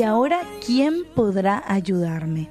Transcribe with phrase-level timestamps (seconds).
[0.00, 2.48] Y ahora, ¿quién podrá ayudarme?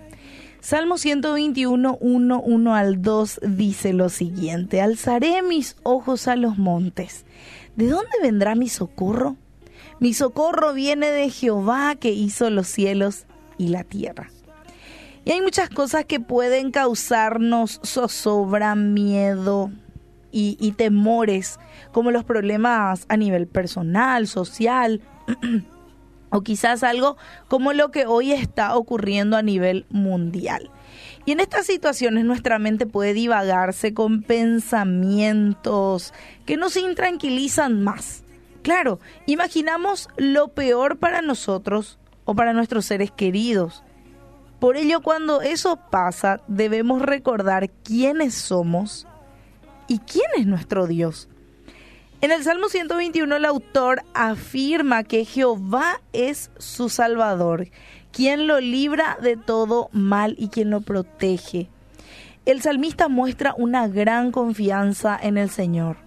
[0.59, 7.25] Salmo 121, 1, 1 al 2 dice lo siguiente, alzaré mis ojos a los montes.
[7.75, 9.35] ¿De dónde vendrá mi socorro?
[9.99, 13.25] Mi socorro viene de Jehová que hizo los cielos
[13.57, 14.29] y la tierra.
[15.25, 19.71] Y hay muchas cosas que pueden causarnos zozobra, miedo
[20.31, 21.59] y, y temores,
[21.91, 25.01] como los problemas a nivel personal, social,
[26.29, 30.71] o quizás algo como lo que hoy está ocurriendo a nivel mundial.
[31.25, 36.13] Y en estas situaciones nuestra mente puede divagarse con pensamientos
[36.45, 38.23] que nos intranquilizan más.
[38.61, 43.83] Claro, imaginamos lo peor para nosotros o para nuestros seres queridos.
[44.59, 49.07] Por ello, cuando eso pasa, debemos recordar quiénes somos
[49.87, 51.29] y quién es nuestro Dios.
[52.21, 57.69] En el Salmo 121 el autor afirma que Jehová es su Salvador,
[58.11, 61.69] quien lo libra de todo mal y quien lo protege.
[62.45, 65.97] El salmista muestra una gran confianza en el Señor.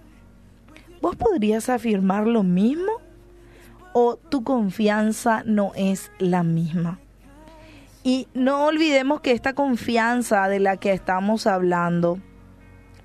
[1.01, 2.91] ¿Vos podrías afirmar lo mismo?
[3.93, 6.99] ¿O tu confianza no es la misma?
[8.03, 12.19] Y no olvidemos que esta confianza de la que estamos hablando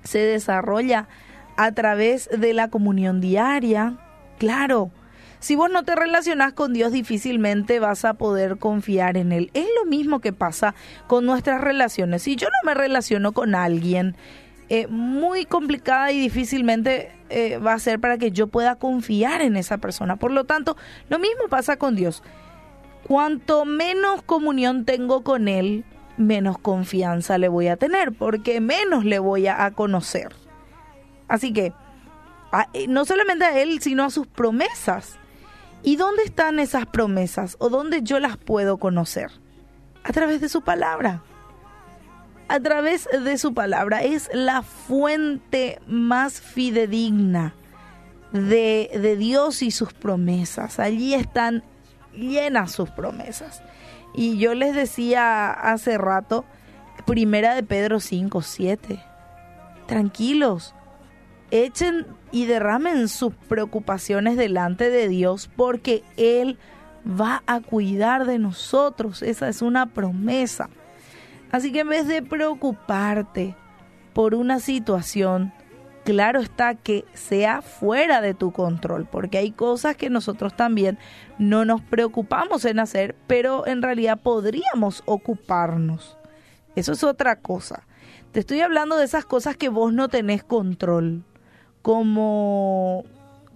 [0.03, 1.07] se desarrolla
[1.55, 3.97] a través de la comunión diaria.
[4.37, 4.91] Claro,
[5.39, 9.51] si vos no te relacionás con Dios difícilmente vas a poder confiar en Él.
[9.53, 10.75] Es lo mismo que pasa
[11.07, 12.23] con nuestras relaciones.
[12.23, 14.17] Si yo no me relaciono con alguien,
[14.67, 19.55] eh, muy complicada y difícilmente eh, va a ser para que yo pueda confiar en
[19.55, 20.17] esa persona.
[20.17, 20.75] Por lo tanto,
[21.07, 22.21] lo mismo pasa con Dios.
[23.07, 25.85] Cuanto menos comunión tengo con Él,
[26.17, 30.35] menos confianza le voy a tener, porque menos le voy a conocer.
[31.29, 31.73] Así que,
[32.73, 35.17] eh, no solamente a Él, sino a sus promesas.
[35.83, 37.55] ¿Y dónde están esas promesas?
[37.59, 39.31] ¿O dónde yo las puedo conocer?
[40.03, 41.21] A través de su palabra.
[42.49, 44.03] A través de su palabra.
[44.03, 47.53] Es la fuente más fidedigna
[48.33, 50.79] de, de Dios y sus promesas.
[50.79, 51.63] Allí están
[52.13, 53.61] llenas sus promesas.
[54.13, 56.45] Y yo les decía hace rato,
[57.05, 58.99] primera de Pedro 5, 7.
[59.87, 60.75] Tranquilos,
[61.51, 66.57] echen y derramen sus preocupaciones delante de Dios porque Él
[67.05, 69.21] va a cuidar de nosotros.
[69.23, 70.69] Esa es una promesa.
[71.51, 73.55] Así que en vez de preocuparte
[74.13, 75.53] por una situación,
[76.03, 80.97] claro está que sea fuera de tu control, porque hay cosas que nosotros también
[81.37, 86.17] no nos preocupamos en hacer, pero en realidad podríamos ocuparnos.
[86.75, 87.85] Eso es otra cosa.
[88.31, 91.23] Te estoy hablando de esas cosas que vos no tenés control
[91.81, 93.05] como,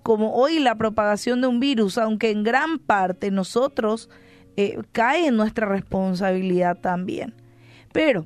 [0.01, 4.09] como hoy la propagación de un virus, aunque en gran parte nosotros
[4.57, 7.35] eh, cae en nuestra responsabilidad también.
[7.91, 8.25] Pero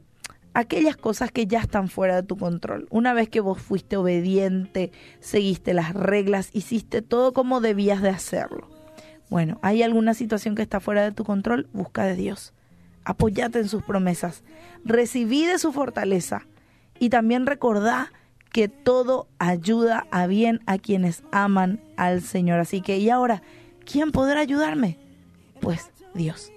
[0.58, 2.88] aquellas cosas que ya están fuera de tu control.
[2.90, 8.68] Una vez que vos fuiste obediente, seguiste las reglas, hiciste todo como debías de hacerlo.
[9.30, 12.56] Bueno, hay alguna situación que está fuera de tu control, busca de Dios.
[13.04, 14.44] Apóyate en sus promesas.
[14.84, 16.48] Recibí de su fortaleza.
[16.98, 18.12] Y también recordá
[18.52, 22.60] que todo ayuda a bien a quienes aman al Señor.
[22.60, 23.44] Así que, ¿y ahora
[23.86, 24.98] quién podrá ayudarme?
[25.62, 26.52] Pues Dios.